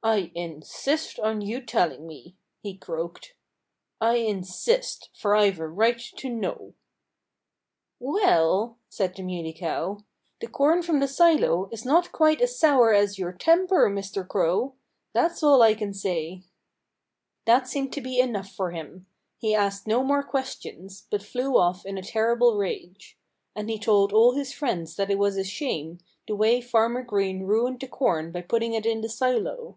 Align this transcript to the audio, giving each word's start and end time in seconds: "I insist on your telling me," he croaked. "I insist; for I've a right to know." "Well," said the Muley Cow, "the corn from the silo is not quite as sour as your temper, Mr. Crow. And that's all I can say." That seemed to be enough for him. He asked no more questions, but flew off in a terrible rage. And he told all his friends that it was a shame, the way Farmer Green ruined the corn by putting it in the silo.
"I 0.00 0.30
insist 0.34 1.18
on 1.20 1.42
your 1.42 1.60
telling 1.60 2.06
me," 2.06 2.34
he 2.62 2.76
croaked. 2.78 3.34
"I 4.00 4.14
insist; 4.14 5.10
for 5.14 5.34
I've 5.36 5.58
a 5.58 5.68
right 5.68 5.98
to 6.16 6.30
know." 6.30 6.72
"Well," 8.00 8.78
said 8.88 9.14
the 9.16 9.22
Muley 9.22 9.52
Cow, 9.52 9.98
"the 10.40 10.46
corn 10.46 10.80
from 10.82 11.00
the 11.00 11.08
silo 11.08 11.68
is 11.72 11.84
not 11.84 12.10
quite 12.12 12.40
as 12.40 12.58
sour 12.58 12.94
as 12.94 13.18
your 13.18 13.32
temper, 13.32 13.90
Mr. 13.90 14.26
Crow. 14.26 14.62
And 14.62 14.72
that's 15.12 15.42
all 15.42 15.60
I 15.60 15.74
can 15.74 15.92
say." 15.92 16.44
That 17.44 17.68
seemed 17.68 17.92
to 17.94 18.00
be 18.00 18.18
enough 18.18 18.50
for 18.54 18.70
him. 18.70 19.06
He 19.36 19.54
asked 19.54 19.86
no 19.86 20.02
more 20.02 20.22
questions, 20.22 21.06
but 21.10 21.22
flew 21.24 21.58
off 21.58 21.84
in 21.84 21.98
a 21.98 22.02
terrible 22.02 22.56
rage. 22.56 23.18
And 23.54 23.68
he 23.68 23.78
told 23.78 24.14
all 24.14 24.34
his 24.36 24.54
friends 24.54 24.96
that 24.96 25.10
it 25.10 25.18
was 25.18 25.36
a 25.36 25.44
shame, 25.44 25.98
the 26.26 26.36
way 26.36 26.62
Farmer 26.62 27.02
Green 27.02 27.42
ruined 27.42 27.80
the 27.80 27.88
corn 27.88 28.32
by 28.32 28.40
putting 28.40 28.72
it 28.72 28.86
in 28.86 29.02
the 29.02 29.08
silo. 29.10 29.76